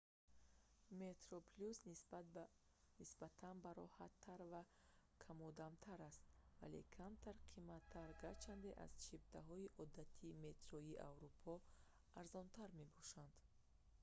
[0.99, 1.77] metroplus
[3.01, 4.61] нисбатан бароҳаттар ва
[5.25, 6.23] камодамтар аст
[6.59, 11.51] вале камтар қимматар гарчанде аз чиптаҳои одатии метроҳои аврупо
[12.21, 13.31] арзонтар мебошад